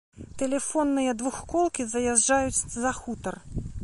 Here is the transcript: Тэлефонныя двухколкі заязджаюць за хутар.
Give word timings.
Тэлефонныя 0.41 1.11
двухколкі 1.19 1.85
заязджаюць 1.93 2.65
за 2.81 2.91
хутар. 3.03 3.39